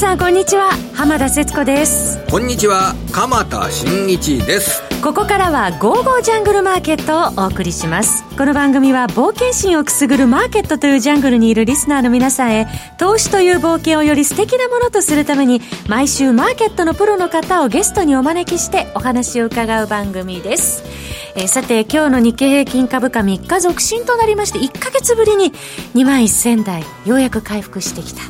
[0.00, 0.70] さんこんにちは。
[0.94, 2.24] 浜田節子です。
[2.30, 2.94] こんにちは。
[3.12, 4.82] 鎌田新一です。
[5.02, 12.66] ここからは「ゴーゴージャングルマーケット」をお送りしますこの番組は冒険心をくすぐるマーケットというジャングルにいるリスナーの皆さんへ
[12.96, 20.82] 投資という冒険をより素敵なものとするために毎週マーケットのプロの方をゲストにお招きしてお話を伺う番組です。
[21.36, 25.52] えー、さて今日の日経平均株価3日続伸となりまして1か月ぶりに
[25.94, 28.22] 2万1000台ようやく回復してきた。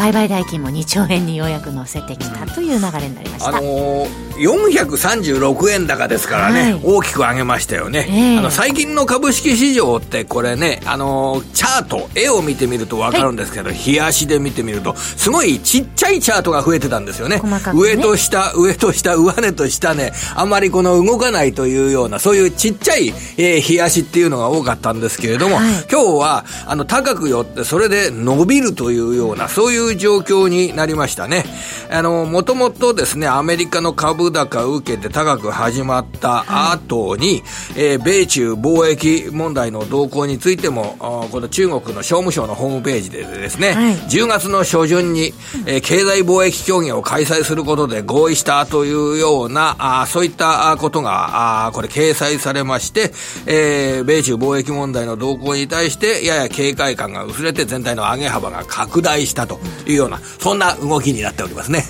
[0.00, 17.42] 売買代金も2兆円にようやく乗せてきたという流れになりました、あのー、436円高ですからね、はい、大きく上げましたよね、えー、あの最近の株式市場ってこれね、あのー、チャート絵を見てみると分かるんですけど、はい、日足で見てみるとすごいちっちゃいチャートが増えてたんですよね、ね、
[17.74, 31.44] 上と下上と下上値と下ねあんまりこの動かないというようなそういうちっちゃい、えー、日足っていうのが多かったんですけれども、はい、今日はあの高く寄ってそれで伸びるというようなそういう状況になりましたね。
[31.90, 37.42] あのもともとですねアメリカの株高を受けて高く始まった後に、はい、
[37.76, 45.32] えー、米中貿易問題の動向についてもこの中国の商務省のホームページでですね、はい、10月の初旬に、
[45.66, 53.12] えー、経済貿易協議を開催することで合意したというようなあそういったことがあこれ掲載されまして、
[53.46, 61.84] えー、米中貿易問題の動向に対して、やや警戒感が薄れて全体の上げ幅が拡大したというような、そんな動きになっておりますね。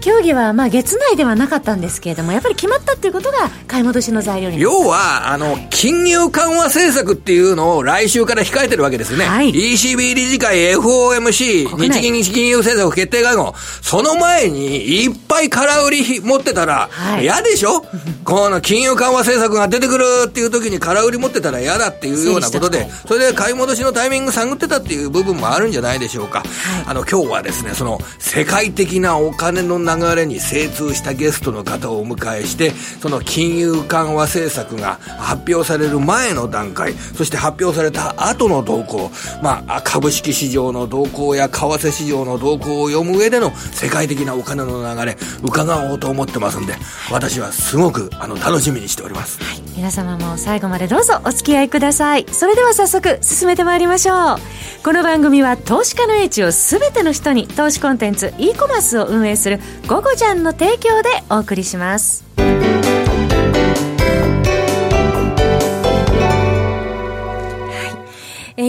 [0.00, 9.24] 協議は、まあ、月内ではなかったんですけれども、やっぱり決まったっていうことが、買い戻しの材料に要は、あの、はい、金融緩和政策っていうのを来週から控えてるわけですね。
[9.24, 17.82] はい、ECB 理事会、FOMC、日銀金融政策決定会合、その前にいっぱい空売り持ってたら、嫌、はい、でしょ？
[18.24, 26.40] この金融緩和政策が出てくるっていう時に空売り持ってたら嫌だっていうようなことで、それで買い戻しのタイミング探ってたっていう部分もあるんじゃないでしょうか。
[26.40, 26.48] はい、
[26.88, 39.10] あの、今日はですね、その世界的なお金の流れに精通したゲストの方をお迎えして、その金融緩和政策が発表される前の段階、そして発表された後の動向、
[39.42, 46.74] まあ、株式市場の動向や為替市場の動向を読む上での世界的なお金の流れ、伺おうと思ってますんで、
[47.10, 49.42] 私はすごくあの楽しみにしております。
[49.42, 52.26] はい、皆様も最後までどうぞお付き合いください。
[52.30, 54.38] それでは早速進めてまいりましょう。
[54.84, 62.25] この番組は投資家の英知を全ての人に投資コンテンツ e コマースを運営する「ゴゴジャン」の提供でお送りします。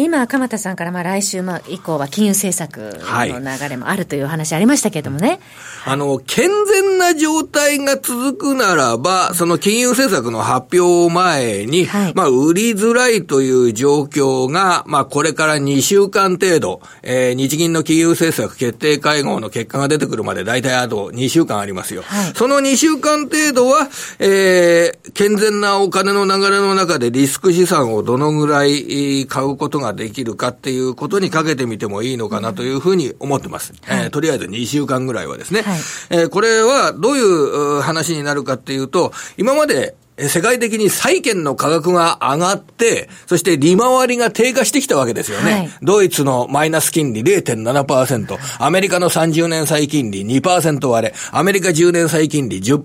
[0.08, 5.28] 今、鎌田さんからまあ来週まあ以降は金融政策の流れもあるという話ありましたけれどもね。
[5.28, 5.40] はい、
[5.88, 22.02] あの、健全な状態が続くならば、その金融政策の発表前に、はい、まあ、売りづらいという状況が、まあ、これから2週間程度、えー、日銀の金融政策決定会合の結果が出てくるまで大体あと2週間ありますよ。
[22.02, 23.88] はい、その2週間程度は、
[24.20, 33.74] えー、健全なお金の流れの中でリスク資産をどのぐらい買うことができるかっていうことにかけてみてもいいのかなというふうに思ってます。
[33.84, 35.62] はい、えー、とりあえず2週間ぐらいはですね。
[35.62, 35.77] はい、
[36.10, 45.52] えー、これはどういう話になるかっていうと、今まで世界的に債券の価格が上がって、そして利回りが低下してきたわけですよね。
[45.52, 52.84] はい、ドイツのマイナス金利0.7%、アメリカの30年債金利2%割れ、アメリカ10年債金利10%、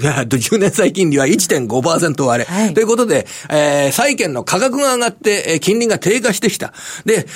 [0.00, 2.50] 10 年債金利は1.5%割れ。
[2.50, 6.72] はい、ということで、えー、債券の価格が上がって、えー、金利が低下してきた。
[7.04, 7.26] で、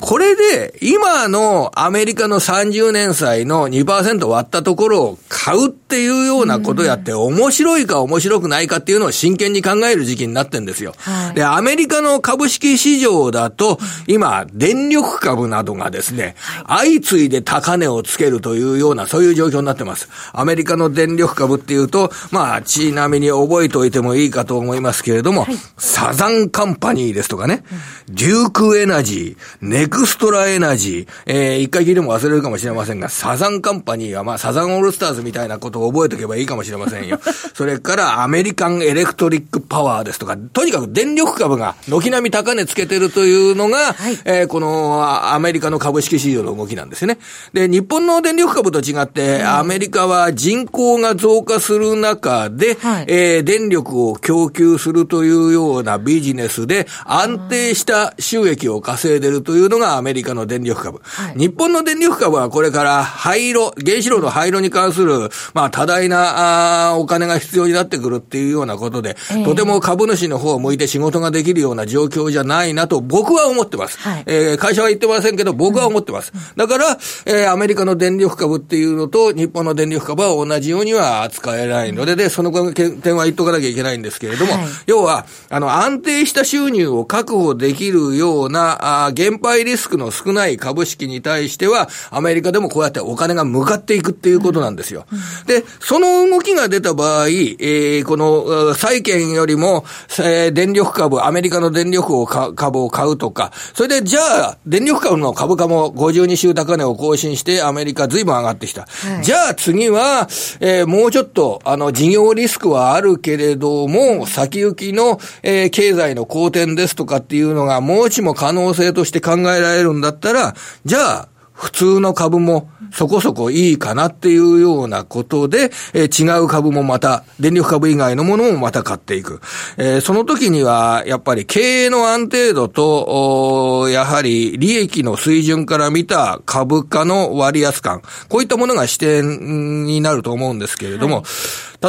[0.00, 10.94] これで、今のアメリカの30年債の2%割ったところを買うっていうようなことやって、面白いか面白くないかっていうのを真剣に考える時期になってんですよ。
[10.96, 16.34] はい、で、アメリカの株式市場だと、今、電力株などがですね、
[16.66, 20.08] 相次いで高値をつけるというような、そういう状況になってます。
[20.32, 27.64] アメリカの電力株っていうと、まあ、ちなみに覚えておいてもいいかと思いますけれども、はい、サザンカンパニーですとかね、
[28.08, 37.20] デュークエナジー、ネクステラエナジー、えー、一回聞いても忘れるかもしれませんが、サザンカンパニーは、まあ、サザンオールスターズみたいなことを覚えておけばいいかもしれませんよ。
[37.54, 47.18] それから、アメリカンエレクトリックパワーですとか、とにかく電力株が軒並み高値つけてるというのが、はい、えー、このアメリカの株式市場の動きなんですよね。
[47.52, 61.00] で、日本の電力株と違って、アメリカは人口が増加する中で、はい、えー、電力を供給するというようなビジネスで安定した収益を稼いでるというのががアメリカの電力株。
[61.02, 73.98] はい、日本の電力株はこれから廃炉、原子炉の廃炉に関する、まあ多大なあお金が必要になってくるっていうようなことで、えー、とても株主の方を向いて仕事ができるような状況じゃないなと僕は思ってます。
[73.98, 76.32] はい、えー、会社は言ってませんけど、僕は思ってます。
[76.56, 95.06] だから、えー、アメリカの電力株っていうのと日本の電力株は同じようには扱えないので、で、その点は言っとかなきゃいけないんですけれども、はい、要は、あの、安定した収入を確保できるような、あ減配リスクの少ない株式に対しては、アメリカでもこうやってお金が向かっていくっていうことなんですよ。
[95.46, 99.84] で、その動きが出た場合、えー、この、債券よりも、
[100.18, 108.82] えー、電力株、アメリカの電力を株を買うとか、それでじゃあ、電力株の株価も52週高値を更新して、アメリカ随分上がってきた。
[108.82, 110.28] はい、じゃあ次は、
[110.60, 120.54] えー、もうちょっと、あの、事業リスクはあるけれども、先行きの、えー、経済の好転ですとかっていうのが、もうちも可能性として考えられるんだったら、
[120.84, 121.28] じゃあ、
[121.60, 129.42] 普通の株もそこそこいいかなっていうようなことで、えー、違う株もまた、電力株以外のものもまた買っていく。
[129.76, 141.22] えー、その時には、やっぱり経営の安定度と、やはり利益の水準から見た株価の割安感、こういったものが視点になると思うんですけれども、は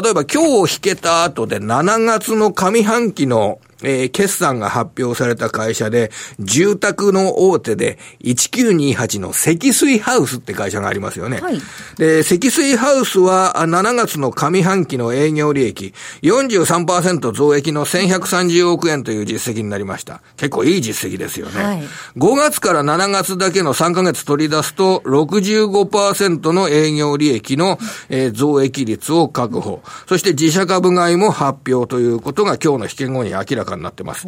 [0.02, 11.40] い、例えば今日引けた後で7月の上半期のえー、決算が発表された会社で、住宅の大手で、1928の積水ハウスって会社がありますよね。
[11.40, 11.60] はい、
[11.98, 20.22] で、積水ハウスは、7月の上半期の営業利益、43%増益の1130億円という実績になりました。
[20.38, 21.64] 結構いい実績ですよね。
[21.64, 21.84] はい、
[22.18, 27.78] 5月から7月だけの3ヶ月取り出すと、65%の営業利益の、
[28.10, 29.82] えー、増益率を確保。
[30.08, 34.28] そして自社株買いも発表ということが今日の引け後に明らかになってます。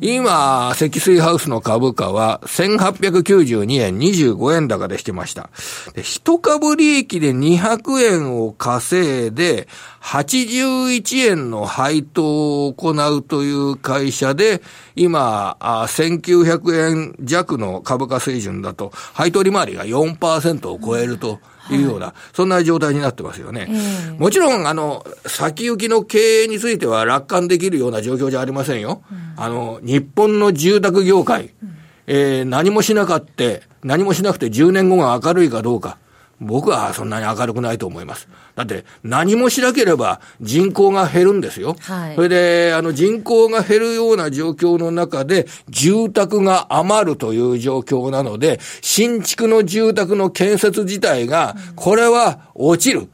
[0.00, 5.50] 今、積水ハウスの株価は1892円25円高でしてました。
[5.94, 9.68] で、一株利益で200円を稼いで、
[10.00, 14.62] 81円の配当を行うという会社で、
[14.96, 21.40] 今、1900円弱の株価水準だと、配当利回りが4%を超えると
[21.74, 23.66] いうような、はい、そんな状態になってますよね。
[23.70, 29.02] えー、もちろん、あの、先行きの経営については楽観できるような状況じゃありませんよ。
[29.10, 31.76] うん、あの、日本の住宅業界、うん、
[32.06, 35.98] えー、何もしなかって、何もしなくて10年後が明るいかどうか。
[36.40, 38.28] 僕はそんなに明るくないと思います。
[38.54, 41.76] だって、何もしなければ人口が減るんですよ。
[41.80, 53.08] はい、それで、あの、人口が減るような状況の中で、住宅が余るという状況なので、新築の住宅の建設自体が、これは落ちる。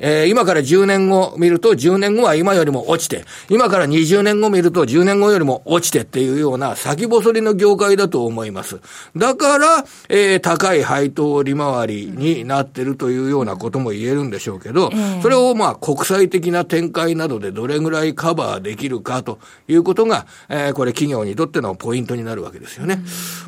[0.00, 8.80] うんえー、今から10年後見ると、10年後は今よりも落ちて、今から20年後見ると、10年後よりも落ちてっていうような先細りの業界だと思います。
[9.16, 14.90] だから、えー、高い配当利回りになってるというようなことも言えるんでしょうけど、
[15.22, 19.38] それをまあ国際的な展開などでどれぐらいカバーできるかと
[19.68, 23.00] いうことが、えー、これ企業にとってのポイントになるわけですよね。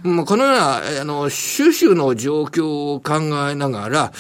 [0.04, 3.14] うん、このような、あの、種々の状況を考
[3.48, 4.12] えながら、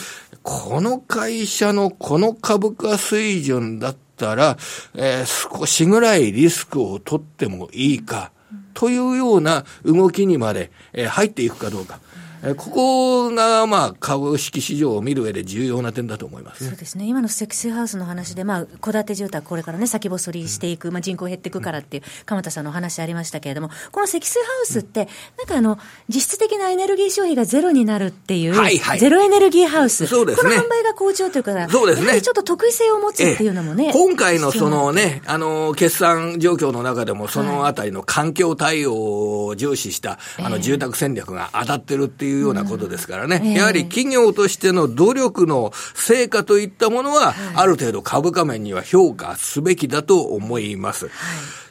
[0.48, 4.56] この会社のこの株価水準だったら、
[4.94, 8.32] えー、少しぐらいリスクを取ってもいいか、
[8.72, 12.00] というような動きにまで、えー、入っていくかどうか。
[12.56, 17.06] ここが、まあ、株式市場を見る上で重要な点だと思います、ね、そうですね。
[17.06, 25.78] 今の積水ハウスの話で、まあ、戸建て住宅、これからね、先細りしていく、まあ、人口減っていくからっていう、鎌田さんのお話ありましたけれども、この積水ハウスって、なんかあの、
[26.08, 30.06] 実質的なエネルギー消費がゼロになるっていう、はいはい、ゼロエネルギーハウス。
[30.06, 30.56] そうですね。
[30.56, 32.20] この販売が好調というか、そうですね。
[32.20, 33.92] ちょっと得意性を持つっていうのもね。
[33.92, 51.06] 今回のそのね、あの、決算状況の中でも、そのあたりの環境対応を重視した、あの、住宅戦略が当たってるっていうようなことですからね、やはり企業としての努力の成果といったものは、ある程度株価面には評価すべきだと思います。
[51.06, 51.14] はい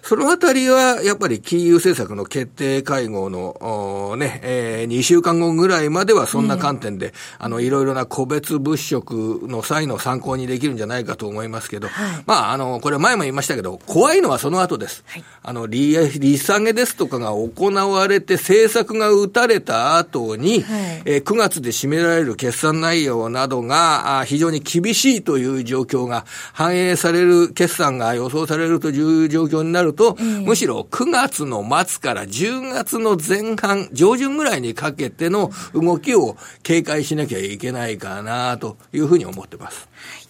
[0.08, 15.04] そのあたりは、やっぱり金融政策の決定会合の、ね、えー、2週間後ぐらいまではそんな観点で、あの、いろいろな個別物色の際の参考にできるんじゃないかと思いますけど、はい、まあ、あの、これ前も言いましたけど、怖いのはその後です。
[15.08, 39.90] はい、あの、利、利下げですとかが行われて、政策が打たれた後に、はい、えー、9月で占められる決算内容などが、非常に厳しいという状況が反映される、決算が予想されるという状況になると、えー、むしろ9月の末から10月の前半、上旬ぐらいにかけての動きを警戒しなきゃいけないかなというふうに思ってます。
[39.92, 40.28] はい、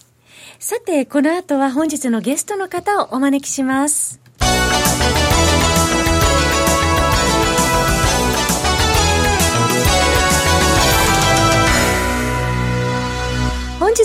[0.57, 4.19] さて、この後は本日のゲストの方をお招きします。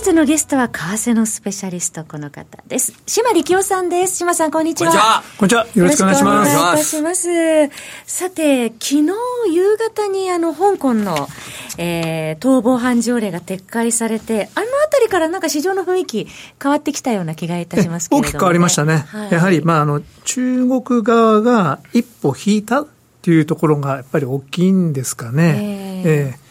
[0.00, 2.94] 日のゲストは、為替のスペシャリスト、この方です。
[3.06, 4.16] 島力夫さんです。
[4.16, 5.22] 島さん、こんにちは。
[5.36, 5.66] こんにちは。
[5.74, 6.54] よろしくお願いします。
[6.54, 7.70] よろしくお願いいたします。
[8.06, 9.08] さて、昨日
[9.52, 11.28] 夕方に、あの、香港の、
[11.76, 16.28] えー、逃亡犯条例が撤回されて、あのあたりからなんか市場の雰囲気
[16.62, 19.04] 変わってきたような気がいたしますけれども、ね、大きく変わりましたね。
[19.08, 22.86] はい、やはり、まあ、あの、中国側が一歩引いたっ
[23.20, 26.02] ていうところがやっぱり大きいんですかね。
[26.04, 26.41] えー、えー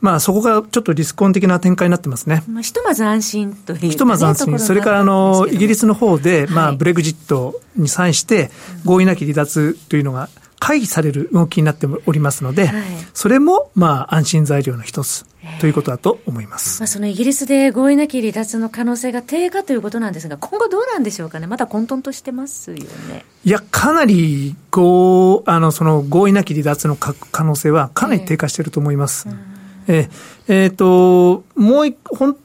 [0.00, 2.42] まあ、そこがちょっとリスコン的な展開になってますね。
[2.48, 4.58] まあ、ひとまず安心という、ね、ひとまず安心。
[4.58, 8.50] それからあの、イギリスの方で、まあ、ブレグジットに際して、
[8.84, 10.28] 合意なき離脱というのが
[10.58, 15.26] 回避される動きになっておりますので、はい、それも、まあ、安心材料の一つ。
[15.58, 16.80] ということだと思います。
[16.80, 23.24] まあ、そのイギリスで合意なき離脱の可能性が低下ということなんですが、今後どうなんでしょうかね、まだ混沌としてますよね。
[23.44, 29.28] いや、かなり合あのその合意なき離脱の可能性はかなり低下していると思います。
[29.28, 29.49] えー
[29.90, 30.08] え
[30.48, 32.36] えー、と、もう一個、ほん、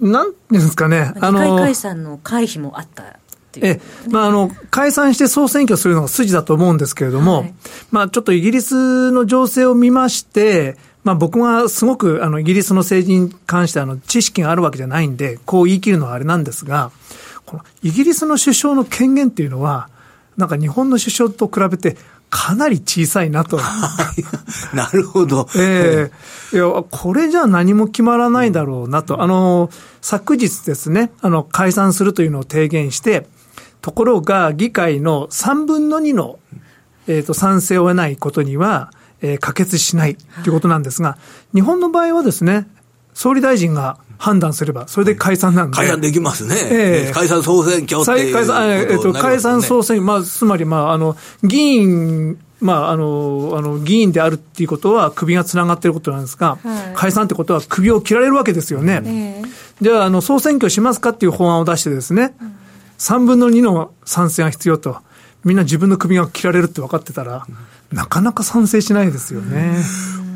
[0.00, 1.12] なんていうんですかね。
[1.20, 3.18] あの、解散の回避もあった。
[3.62, 7.54] えまあ、あの、解散して総選挙するのが筋だと思うんですけれども、はい、
[7.92, 16.90] まあ、ちょっとイギリスの情勢を見まして、まあ、僕はすごく、あの、イギリスの政治に関してあの、知識があるわけじゃないんで、こう言い切るのはあれなんですが、
[17.46, 19.88] このイギリスの首相の権限っていうのは、
[20.36, 21.96] なんか日本の首相と比べて、
[22.36, 23.60] かなり小さいなと。
[24.74, 25.46] なるほど。
[25.54, 26.10] え
[26.52, 29.22] えー、いや、これじゃ何も決まらないだろうなと。
[29.22, 29.70] あの、
[30.02, 33.28] 昨日ですね、あの、解散するというのを提言して、
[33.82, 36.40] ところが議会の3分の2の、
[37.06, 38.90] えっ、ー、と、賛成を得ないことには、
[39.22, 41.16] えー、可決しないということなんですが、
[41.54, 42.66] 日本の場合はですね、
[43.14, 45.76] 総理大臣が判断すれば、それで解散なんで。
[45.76, 46.54] 解散できますね。
[46.70, 59.02] えー、解散総選挙っていう解散、えっ、と、解散総選、まあ、つまり、まあ、あの、議員、まあ、あの、あの、議員であるっていうことは首がつながっていることなんですが、はい、解散ってことは首を切られるわけですよね。
[59.04, 59.48] えー、
[59.82, 62.56] じゃあ、あの、総選挙しますかっていう法案を出してですね、うん、
[62.98, 64.96] 3分の2の賛成が必要と。
[65.44, 67.46] みんな自分の首が切られるって分かってたら、
[67.92, 69.76] なかなか賛成しないですよね。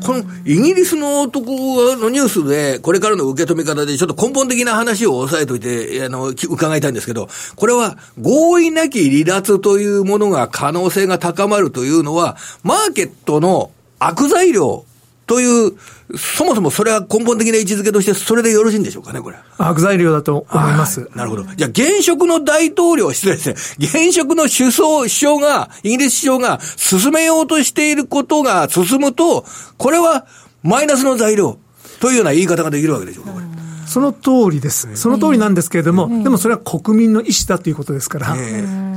[0.05, 14.85] このイギリスの男のニュースで、これからの受け止め方で、ちょっと根本的な話を押さえておいて、あの、伺いたいんですけど、これは合意なき離脱というものが可能性が高まるというのは、マーケットの悪材料
[15.29, 15.73] という、
[16.17, 19.37] そもそもそれは根本的な位置づけとして、それでよろしいんでしょうかね、これ。
[19.59, 21.07] 悪材料だと思います。
[21.13, 21.43] なるほど。
[21.55, 23.55] じゃあ、現職の大統領、失礼ですね。
[23.77, 29.45] 現職の首相、首相が、イギリス首相が進めようとしていることが進むと、
[29.77, 30.25] これは
[30.63, 31.59] マイナスの材料
[31.99, 33.45] というような言い方ができるわけでしょうか、これ。
[33.85, 34.87] その通りです。
[34.95, 38.35] その通りなんですけれども、でもそれは国民の意思だということですから、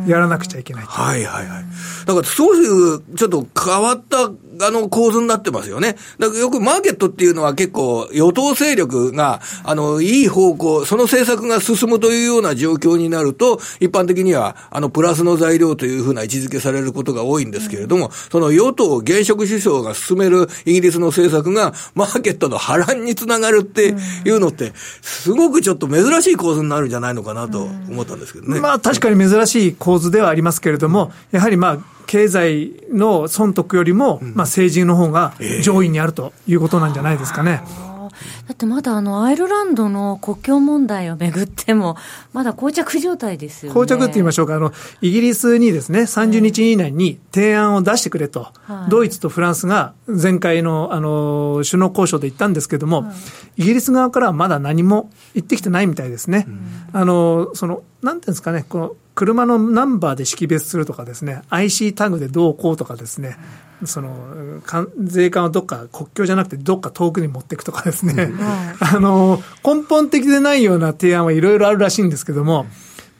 [0.07, 0.85] やらなくちゃいけない。
[0.85, 1.65] はいはいはい。
[2.07, 4.31] だからそういうちょっと変わった
[4.61, 5.97] あの構図になってますよね。
[6.19, 23.95] だからよくマーケットっていうのは結構与党勢力が、あの、いい方向、その政策が進むというような状況になると、一般的には、あの、プラスの材料というふうな位置づけされることが多いんですけれども、その与党、現職首相が進めるイギリスの政策が、マーケットの波乱につながるって
[24.25, 28.61] いうのって、すごくちょっと珍しい構図になるんじゃないのかなと思ったんですけどね。
[28.61, 37.63] まあ確かに珍しい構図ではありますけれども、やはりまあ、経済の損得よりも、まあ、政治の方が上位にあるということなんじゃないですかね。
[38.47, 41.97] だってまだあのアイルランドの国境問題をめぐっても、
[42.33, 43.75] まだ膠着状態ですよね。
[43.75, 53.13] 膠着って言いましょうか、あのイギリスにですね、30日以内に提案を出してくれと、はい、ドイツとフランスが前回のあの首脳交渉で言ったんですけれども、は
[53.57, 56.47] い、イギリス側からはまだ何も言ってきてないみたいですね。
[56.93, 63.37] あのそのなんていうんですかね、この車のナンバーで識別するとかですね、IC タグでどうこうとかですね、
[63.85, 64.15] その
[64.99, 68.33] 税関をどっか国境じゃなくてどっか遠くに持っていくとかですね、
[68.81, 72.67] あの根本的でないような提案はいろいろあるらしいんですけども、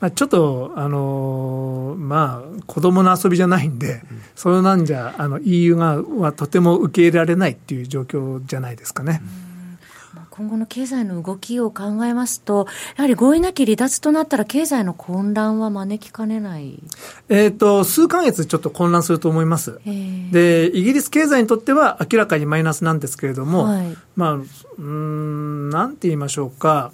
[0.01, 4.03] まあ、ちょっと、あのまあ、子供の遊びじゃないんで、
[4.35, 9.21] それなんじゃあの EU 側はとても受け入れられないっていう状況じゃないですかね。
[9.47, 9.52] うん
[10.35, 16.83] 今後の経済の動きを考えますと、やはり合意なき離脱となったら、経済の混乱は招きかねない？
[17.29, 19.79] えっ、と、数か月ちょっと混乱すると思います。
[19.85, 24.39] で、イギリス経済にとっては明らかにマイナスなんですけれども、はい、まあ、
[24.79, 26.93] うん、なんて言いましょうか、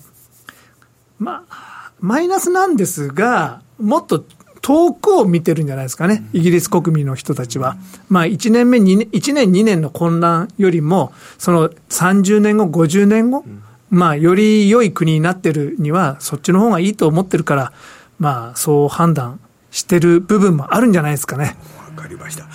[1.21, 4.25] まあ、マイナスなんですが、もっと
[4.69, 7.79] 遠くを見てるんじゃないですかね、イギリス国民の人たちは。
[8.11, 13.47] まあ、1年目、2年、1年、2年の混乱よりも、その30年後、50年後、
[13.89, 17.73] まあ、より良い国になってるには、そっちの方がいいと思ってるから、
[18.19, 21.57] まあ、そう判断してる部分もあるんじゃないですかね。
[21.99, 22.47] かりました。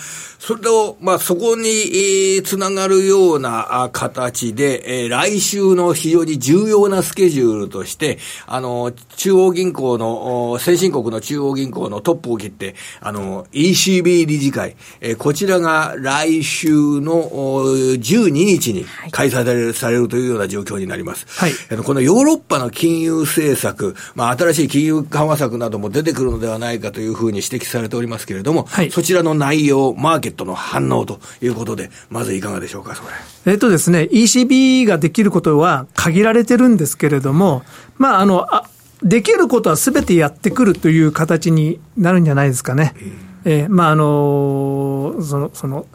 [0.46, 21.26] それと、まあ、そこに、えー、つながるような形で、えー、来週の非常に重要なスケジュールとして、あの、中央銀行の、先進国の中央銀行のトップを切って、あの、ECB 理事会、えー、こちらが来週の12日に開催される,、されるというような状況になります。
[21.40, 21.54] はい。
[21.86, 33.54] このヨーロッパの金融政策、まあ、新しい金融緩和策なども出てくるのではないかというふうに指摘されておりますけれども、はい、そちらの内容、マーケットの反応ということで、まずいかがでしょうか、それ。
[33.54, 37.64] えっとですね、ECB ができることは限られてるんですけれども、
[37.98, 38.70] まあ、あの、あ
[39.04, 42.94] できることはすべてやってくるという形になるんじゃないですかね。
[43.46, 45.86] えー、まあ、あの、その、その、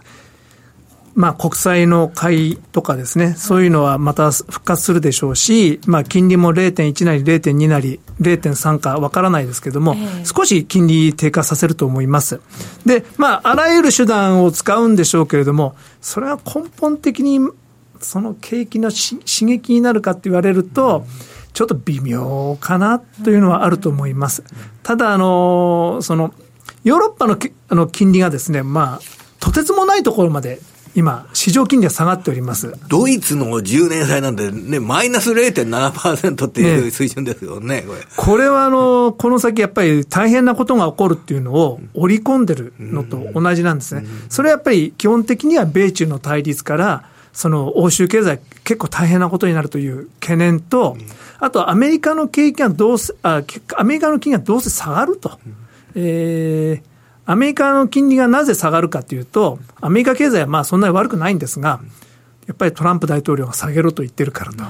[1.19, 12.41] まあ、国債の買いとかですね、そういうのはまた復活するでしょうし、まあ、金利も0.1なり0.2なり0.3かわからないですけども、少し金利低下させると思います。
[12.87, 17.41] で、まあ、あらゆる手段を使うんでしょうけれども、それは根本的に
[17.99, 21.05] その景気の刺激になるかって言われると、
[21.53, 24.45] ちょっと微妙かなというのはあると思います。
[24.85, 26.33] ただ、あの、その、
[26.85, 27.37] ヨーロッパの
[27.71, 30.61] あの金利がですね、まあ、とてつもないところまで
[30.95, 32.75] 今、市場金利は下がっております。
[32.88, 38.00] ドイツの10年債なんでね、マイナス0.7%っていう水準ですよね、ねこれ。
[38.16, 44.04] これはあの、この先やっぱり大変なことが起こるっていうのを織り込んでるのと同じなんですね。
[44.28, 50.97] それはやっぱり基本的には米中の対立から、その欧州経済結構大変なことになるという懸念と、
[51.38, 53.42] あとアメリカの景気がどうせ、あ
[53.76, 55.38] アメリカの金利がどうせ下がると。
[55.95, 56.98] えー
[57.28, 61.78] アメリカの金利がなぜ下がるかというと、アメリカ経済はまあそんなに悪くないんですが、
[62.47, 64.64] やっぱりトランプ大統領が下げろと言ってるからと。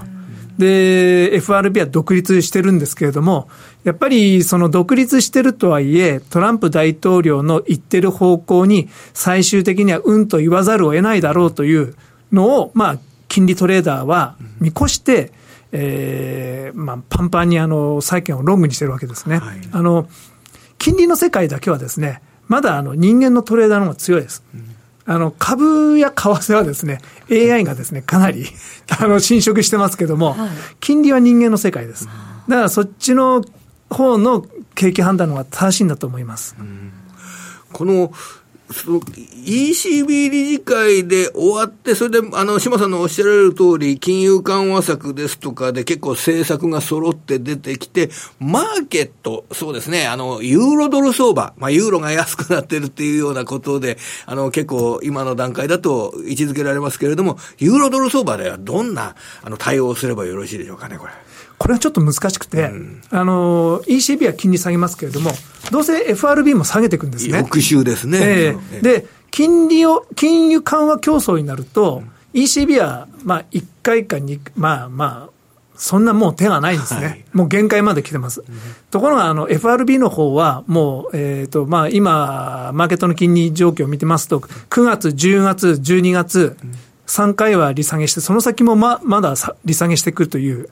[0.59, 3.49] で、FRB は独立してるんですけれども、
[3.85, 11.95] やっぱりその独立してるとはいえ、トランプ大統領の言ってる方向に最終的にはうんと言わざるを得ないだろうという
[12.33, 12.99] のを、まあ、
[13.29, 15.31] 金利トレーダーは見越して、
[15.71, 19.39] えー、まあ、パンパンにあの、債券をロングにしてるわけですね。
[19.39, 20.09] はい、あの、
[20.79, 24.43] 金利の世界だけはですね、まだあの人間のトレーダーの方が強いです。
[25.05, 28.45] あの株や為替はですね、AI がですね、かなり
[29.01, 30.37] あの侵食してますけども、
[30.81, 32.07] 金利は人間の世界です。
[32.49, 33.43] だからそっちの
[33.89, 36.57] 方の景気判断の方が正しいんだと思います。
[37.73, 38.13] この
[38.71, 61.13] その ECB 理事会で終わって、それで、あの、島さんのおっしゃられる通り、金融緩和策ですとかで結構政策が揃って出てきて、マーケット、そうですね、あの、ユーロドル相場、まあ、ユーロが安くなってるっていうようなことで、あの、結構今の段階だと位置づけられますけれども、ユーロドル相場ではどんな、あの、対応すればよろしいでしょうかね、これ。
[61.59, 65.33] これはちょっと難しくて、うん、あの、ECB は金利下げますけれども、
[65.71, 67.39] どうせ FRB も下げていくんですね。
[67.39, 68.19] 翌週ですね。
[68.23, 72.03] えー、で、金利を、金融緩和競争になると、
[72.35, 75.39] うん、ECB は、まあ、1回か2、まあまあ、
[75.75, 77.07] そんなもう手がないんですね。
[77.07, 78.41] はい、もう限界まで来てます。
[78.41, 78.57] うん、
[78.91, 86.57] ところが、あの、FRB の方は、もう、えっ、ー、と、まあ、今、マーケットの金利状況を見てますと、9月、10月、12月、
[87.07, 90.69] 3回は利下げして、その先もままだ利下げしてくるという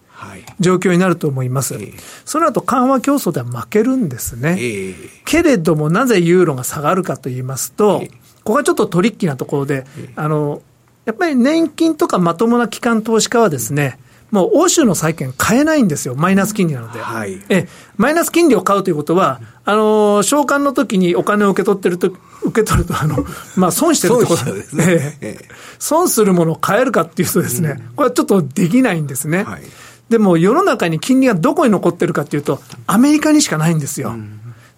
[0.61, 1.75] 状況になると思います。
[1.75, 1.93] はい、
[2.25, 4.57] その後緩和競争では負けるんですね。
[4.59, 10.63] えー、けれども、なぜユーロが下がるかと言いますと、えー、ここがちょっとトリッキーなところで、えー、あの、
[11.05, 13.99] やっぱり年金とかまともな機関投資家はですね、
[14.31, 16.99] もう欧州の債券買えないんですよ、マイナス金利なので。
[16.99, 22.09] はい、えマイナス金利を買うということは、あの、償還の時にお金を受け取ってると、
[22.43, 23.25] 受け取ると、あの、
[23.57, 24.85] まあ、損してるってことですね。
[25.21, 25.49] ええ、
[25.79, 29.45] 損するものを買えるかっていうとですね、これはちょっとできないんですね。
[29.45, 29.63] はい、
[30.09, 34.15] でも、世の中に金利がどこに残ってるかっていうと、アメリカにしかないんですよ。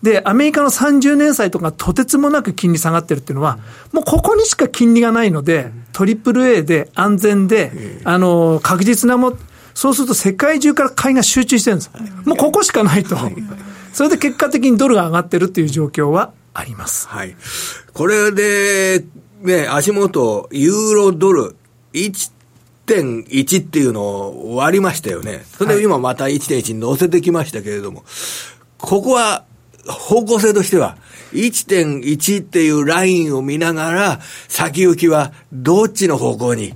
[0.02, 3.58] で、アメリカの30年債とかとてつもなく金利下がってるっていうのは、
[3.92, 9.36] もうここにしか金利がないので、トリプル A で安全で、あの、確実なも、
[9.74, 11.90] そうすると世界中から買いが集中してるんです。
[12.24, 13.16] もうここしかないと。
[13.92, 17.08] それで結果的にドルが上がってるっていう状況はあります。
[17.08, 17.36] はい。
[17.92, 19.04] これで、
[19.42, 21.56] ね、足元、ユーロドル
[22.88, 25.44] 1.1っていうのを割りましたよね。
[25.56, 28.04] それで今また1.1に乗せてきましたけれども、
[28.78, 29.44] ここは
[29.86, 30.96] 方向性としては、
[31.32, 36.74] 1.1っていうラインを見ながら、先行きはどっちの方向に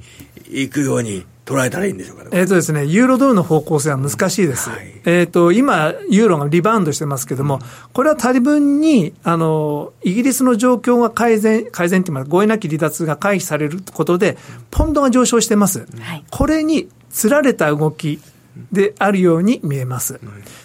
[0.51, 4.71] 行くように捉えたらいいんでしょうか、ね、えっ、とですね、ユーロドルの方向性は難しいです。
[4.71, 7.59] はい、えっ、と、今、ユーロがリバウンドしてますけども、
[7.93, 14.37] これは多分に、あの、イギリスの状況が改善、改善っていうか、合意なき離脱が回避されることで、
[14.71, 15.87] ポンドが上昇してます。
[15.99, 18.21] はい、これにつられた動き
[18.71, 20.21] であるように見えます。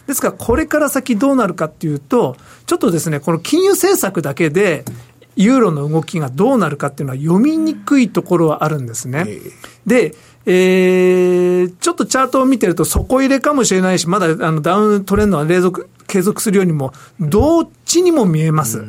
[0.05, 2.37] ですから、これから先どうなるかっていうと、
[2.67, 4.85] ちょっとですね、この金融政策だけで、
[5.37, 9.27] ユーロの動きがどうなるかっていうのは読みにくいところはあるんですね。
[9.85, 10.15] で、
[10.49, 18.85] えー、ちょっとチャートを見てると底入れかもしれないし、まだあのダウントレンドは連続、継続するようにも、どっちにも見えます。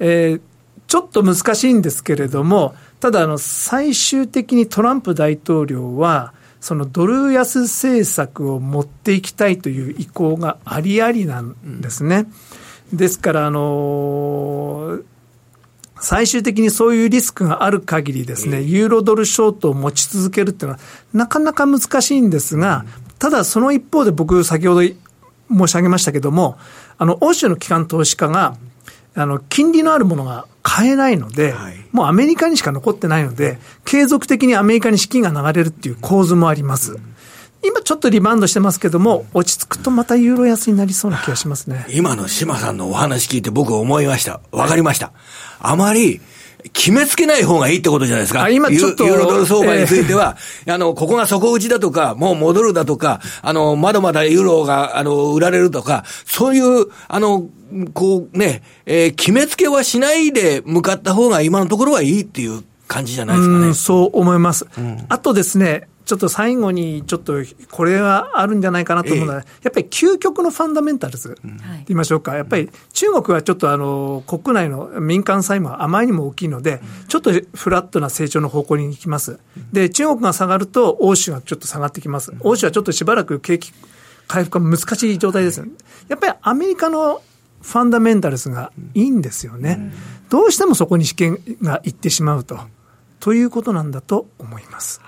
[0.00, 0.40] えー、
[0.86, 12.26] ちょっと難しいんですけれども、ただあの、最終的にトランプ大統領は、そのドル安政策を持っていきたいという意向がありありなんですね。
[12.92, 15.04] ですから、あのー
[16.00, 20.80] 最終的にそういうリスクがある限りですね、ユーロドルショートを持ち続けるっていうのは、
[21.12, 22.84] なかなか難しいんですが、
[23.18, 26.58] ただその一方で僕、先ほど申し上げましたけども、
[26.98, 28.56] あの、欧州の機関投資家が、
[29.14, 36.98] あの、金利のあるものが買えないので、はい、もうアメリカにしか残ってないので、継続的にアメリカに資金が流れるっていう構図もあります。
[37.62, 41.86] 今ちょっとリバウンドしてますけども、落ち着くとまたユーロ安になりそうな気がしますね。
[41.90, 44.40] 今の島さんのお話聞いて僕思いました。
[44.52, 45.12] わかりました。
[45.58, 46.20] あまり、
[46.72, 48.48] 決めつけない方がいいってことじゃないですか。
[48.50, 49.04] 今ちょっと。
[49.04, 57.48] ユーロドル相場については、えー、あの、ここが底打ちだとか、もう戻るだとか、あの、まだまだユーロが、あの、売られるとか、そういう、あの、
[57.92, 63.74] こうね、えー、決めつけはしないで向かった方が今のところはいいっていう感じじゃないですかね。
[63.74, 64.66] そう思います。
[64.78, 67.34] うん、あとですね、ちょっと最後にちょっと
[67.70, 79.38] これはあるんじゃないかなと思うのは、やっぱり究極のファンダメンタルズ、言いましょうか、やっぱり中国はちょっとあの国内の民間債務はあまりにも大きいので、ちょっとフラットな成長の方向に行きます。
[79.70, 82.32] で、中国が下がると、欧州がちょっと下がってきます。
[82.40, 83.74] 欧州はちょっとしばらく景気
[84.28, 85.62] 回復が難しい状態です。
[86.08, 87.20] やっぱりアメリカの
[87.60, 89.92] ファンダメンタルズがいいんですよね。
[90.30, 92.58] どうしてもそこに試験がいってしまうと。
[93.20, 95.02] ということなんだと思います。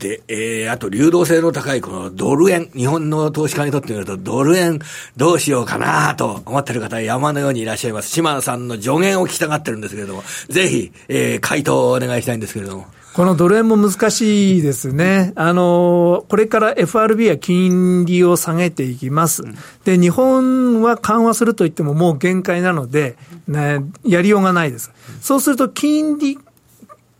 [0.00, 4.80] で、えー、あと流動性の高いこのドル円、日本の投資家にとってみるとドル円
[5.16, 8.08] どうしようかなと思ってる方山のようにいらっしゃいます。
[8.08, 12.86] 島田さんの助言を聞きたがってるんですけれども、ぜひ、えー、回答をお願いしたいんですけれども。
[13.12, 15.32] このドル円も難しいですね。
[15.34, 19.42] あの、これから FRB は金利を下げていきます。
[19.84, 23.16] で、日本は緩和すると言ってももう限界なので、
[23.48, 24.92] ね、やりようがないです。
[25.20, 26.38] そうすると金利、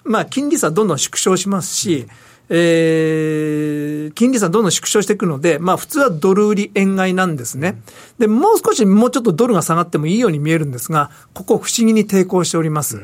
[0.04, 2.06] まあ、金利差どんどん縮小しますし、
[2.52, 7.80] えー、金利差どんどん縮小していくので、まあ普通はドル売り円買いなんですね。
[8.18, 13.00] で、もう少しもうちょっとドルが下がってもいいように見えるんですが、ここ不思議に抵抗しております。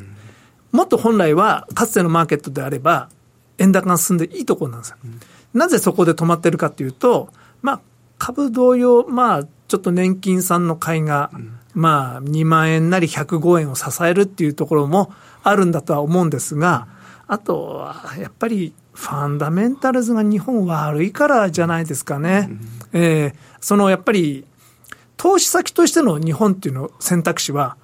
[0.73, 3.09] もっと本来はかつてのマーケットであれば、
[3.59, 4.97] 円高が進んでいいところなんですよ。
[5.55, 7.29] なぜそこで止まってるかというと、
[7.63, 7.81] まあ
[8.19, 11.31] 株同様、まあちょっと年金さんの買いが、
[11.73, 15.13] まあ2万円なり105円を支えるっていうところも
[15.45, 16.89] あるんだとは思うんですが、
[17.29, 22.49] あとはやっぱりファンダメンタルズが日本悪いからじゃないですかね。
[22.93, 24.45] うん、えー、そのやっぱり、
[25.19, 27.77] 投資先としての日本っていうの選択肢は、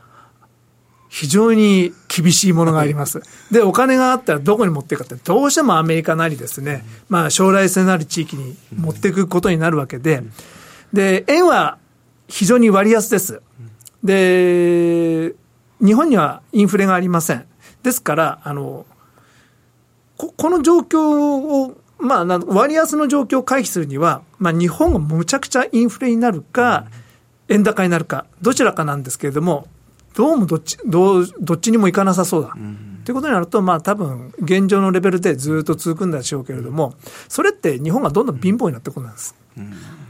[1.11, 3.21] 非常に厳しいものがあります。
[3.51, 10.23] で、お金があったらどこに持っていくかって、どうしてもアメリカなりですね、まあ将来性のある地域に持っていくことになるわけで、
[10.95, 11.77] で、円は
[12.29, 13.43] 非常に割安です。
[14.03, 15.35] で、
[15.85, 17.45] 日本にはインフレがありません。
[17.83, 18.87] ですから、あの、
[20.17, 26.87] ここの状況を、まあ、割安の状況を回避するには、まあ、日本がむちゃくちゃインフレになるか、
[27.49, 29.69] 円高になるか、どちらかなんですけれども、
[30.15, 32.55] どうもどっち、どう、どっちにもいかなさそうだ。
[33.05, 36.95] と、いうことになると、まあ多分、現状のレベルでずっと続くんでしょうけれども、
[37.29, 39.35] それって日本がどんどん貧乏になってくるんです。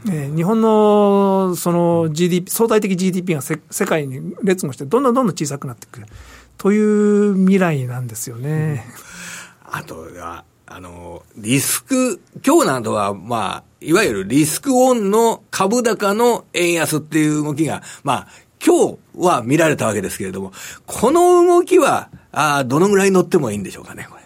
[0.09, 6.01] えー、日本のその GDP、相対的 GDP が世界に列語して、どんどんどんどん小さくなっていく
[6.57, 8.85] という未来なんですよね。
[9.07, 9.22] うん
[9.75, 18.27] あとは、あの、リスク、今日などは、まあ、いわゆるリスクオンの株高の円安っていう動きが、まあ、
[18.63, 20.51] 今日は見られたわけですけれども、
[20.85, 24.22] この動きは、あどのぐらい乗ってもいいんでしょうかね、これ。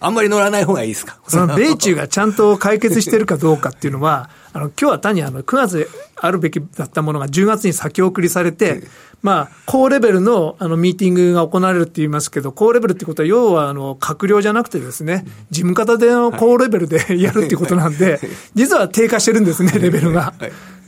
[0.00, 1.18] あんまり乗らない方がいいですか？
[1.26, 8.82] その米中がちゃんと解決してるかどうかっていうのは、 あの、今日は単にあの、9月あるべきだったものが10月に先送りされて、
[9.22, 18.20] まあ、高レベルのあのミーティングが行われるって言いますけど、高レベルってことは、要はあの閣僚じゃなくてですね、事務方での高レベルでやるっていうことなんで、
[18.54, 20.32] 実は低下してるんですね、レベルが。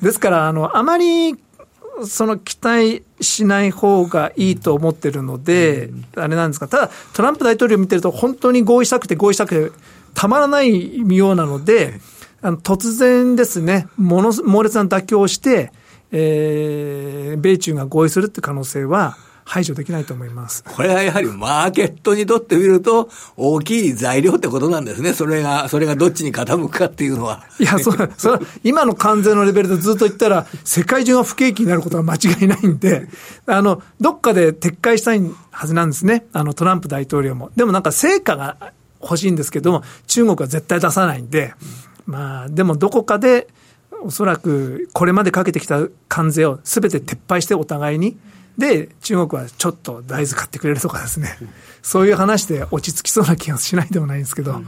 [0.01, 1.35] ですから、あの、あまり、
[2.07, 9.79] その期待しない方がいいと思ってるので、あれなんですか、ただ、トランプ大統領を見てると、本当に合意したくて合意したくて、
[10.15, 12.01] たまらないようなので、
[12.43, 15.73] あの突然ですね、もの猛烈な妥協をして、
[16.13, 19.17] えー、米中が合意するって可能性は、
[19.51, 20.63] 排除できないと思います。
[20.63, 25.13] これはやはりマーケットにとってみると、大きい材料ってことなんですね。
[25.13, 27.43] それが、それがどっちに傾くかっていうのは。
[27.59, 33.09] いや、それ、それ今の関税のレベルでずっと言ったら、世界中が不景気になることは間違いないんで、
[33.47, 36.27] あの、どっかで撤回したいはずなんですね。
[36.33, 37.51] あの、トランプ大統領も。
[37.57, 41.55] でもなんか成果が欲しいんですけども、中国は絶対出さないんで、
[42.07, 43.49] まあ、でもどこかで、
[44.03, 48.17] おそらくこれまでかけてきた関税をすべて撤廃してお互いに、
[48.61, 51.37] で、中国はちょっと大豆買ってくれるとかですね、
[51.83, 54.53] そういう話で落ち着きそうな気がしないでもないんですけど。
[54.53, 54.67] うん。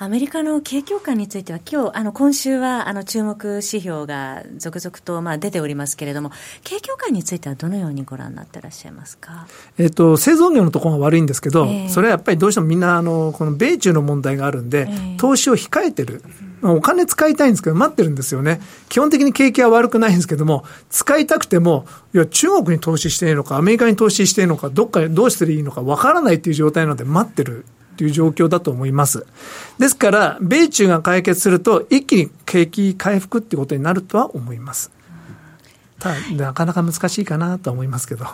[0.00, 6.30] アメリカの景況感については、今日あの今週はあの注目指標が続々とまあ出ておりますけれども、
[6.62, 16.22] 景況感についてはどのようにご覧になってらっしゃいますか、えっと、製造業のところが悪いんですけど、えー、それはやっぱりどうしてもみんなあの、この米中の問題があるんで、えー、投資を控えてる。
[16.62, 18.60] お金使いたいんですけど、待ってるんですよね。
[18.88, 27.64] 基本的に景気は悪くないんですけども、使いたくても、いや、中国に投資していいのか、アメリカに投資していいのか、どっかどうしていいのか、わからないっていう状態なので待ってる
[27.96, 29.26] という状況だと思います。
[29.78, 34.90] ですから、米中が解決すると、一気に景気回復っていうことになるとは思います。
[35.98, 36.16] ただ、
[36.46, 38.26] なかなか難しいかなと思いますけど。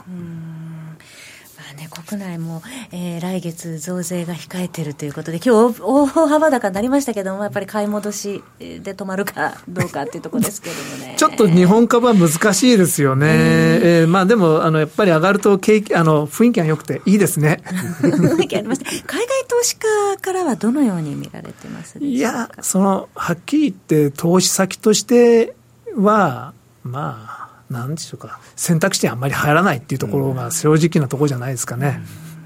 [1.85, 11.15] ね、国内も、えー、来月増税が控えてるということで、今日大幅高になりましたけども、やっぱり買い戻しで止まるかどうかっていうところですけどもね。
[11.19, 13.27] ちょっと日本株は難しいですよね。
[13.29, 17.63] えー、まあでも、あの、やっぱり上がると景気、あの、雰囲気が良くていいですね。
[18.03, 18.83] 雰囲気あります。
[19.07, 19.87] 海外投資家
[20.21, 25.55] からはどのように見られてますいや、その、はっきり言って、投資先として
[25.97, 27.34] は、まあ、
[27.71, 32.03] なんでしょうか、選択肢にあんまり入らないっていうところが正直なところじゃないですかね。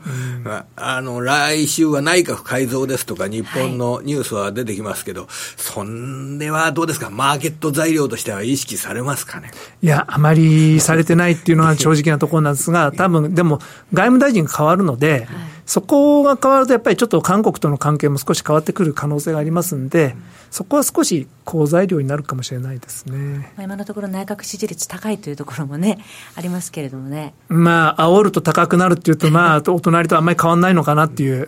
[0.07, 0.11] う
[0.48, 9.50] ん、あの、来週は内閣改造ですとか、日本のニュースは出てきますけど、はい、そんではどうですか、マーケット材料としては意識されますかね？
[9.83, 13.59] いや、あまりされてないっていうのは正直なところなんですが、多分、でも、
[13.92, 20.16] 外務大臣が変わるので、はいそこが変わると、やっぱりちょっと韓国との関係も少し変わってくる可能性がありますんで、
[20.50, 23.52] そこは少し好材料になるかもしれないですね。
[23.59, 25.98] 今のところ内閣支持率高いというところもね、
[26.37, 27.35] ありますけれどもね。
[27.48, 31.46] まあ、煽ると高くなるっていうと、まあ、お隣とあんまり変わらないのかなっていう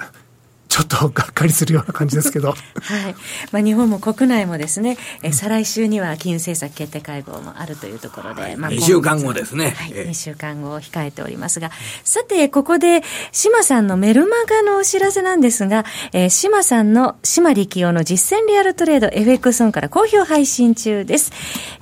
[0.71, 2.51] ちょっとがっかりするような感じですけど。
[2.51, 3.15] はい。
[3.51, 9.71] まあ、日本も国内もですね、え再来週には金融政策決定会合もあるというところで、まあ、2週間後ですね。
[9.77, 11.73] はい、2週間後を控えておりますが、
[12.05, 13.03] さて、ここで、
[13.33, 21.33] 島さんのメルマガのお知らせなんですが、えー、島さんの島力夫の実践リアルトレード FX オンから好評配信中です。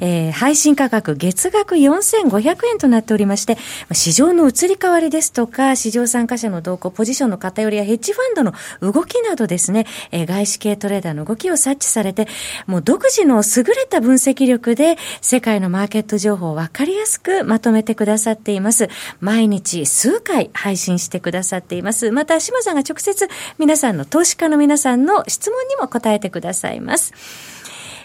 [0.01, 3.59] えー、配信価格月額4500円となっておりまして、
[3.93, 12.29] 市場の移り変わりですとか、市場参加者の動向、ポジションの偏りやヘッジファンドの動きなどですね、えー、外資系トレーダーの動きを察知されて、
[12.67, 18.89] もう独自の優れた分析力で世界のマーケット情報をわかりやすくまとめてくださっています。
[19.21, 22.11] 毎日数回配信してくださっています。
[22.11, 27.58] また、島さんが直接皆さんの投資家の皆さんの質問にも答えてくださいます。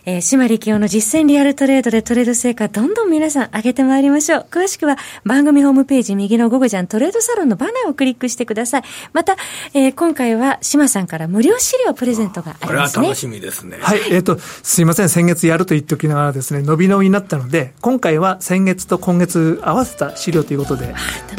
[0.05, 4.47] えー、島力夫の実践リアルトレードでトレード成果どんどん皆さん上げてまいりましょう。
[4.51, 8.83] 詳しくは番組ホームページ右の午後じゃんトレードサロンのバナーをクリックしてください。
[9.13, 9.37] また、
[9.73, 13.01] えー、今回は島さんから無料資料プレゼントがありますね。
[13.01, 13.77] これは楽しみですね。
[13.79, 20.93] はい、えっ、ー、と、すいません、先月やると言っておきながらですね、伸び伸びになったので、今回は先月と今月合わせた資料ということで、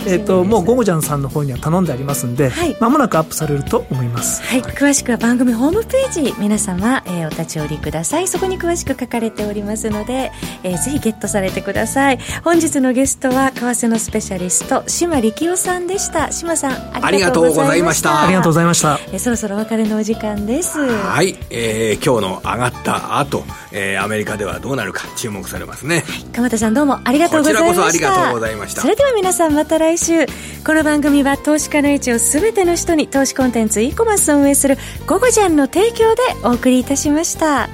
[0.07, 4.43] えっ、ー、と、もう午後じゃんさんの方には頼んでありますんで、はい、間もなくアップされると思います。
[4.43, 8.29] はい、詳しくは番組ホームページ、皆様、えー、お立ち寄りください。
[8.29, 12.19] そこに詳しく書かれておりますので、えー、ぜひゲットされてください。
[12.43, 16.33] 本日のゲストは為替のスペシャリスト島力夫さんでした。
[16.33, 18.25] 島さんありがとうございました。
[18.25, 18.99] ありがとうございました。
[19.13, 20.79] えー、そろそろお別れのお時間です。
[20.79, 27.67] はい、えー、今日の上がった後、えー、アメリカではどうなるか注目されますね、はい、鎌田さんどうもありがとうございました。
[27.67, 28.83] こちらこそありがとうございました。
[28.83, 30.27] それでは皆さんまた来週。
[30.65, 37.69] この番組は投資家の位置をすべての人に投資コンテンツ e コマースを運営する「ゴゴジャン」の提供でお送りいたしました。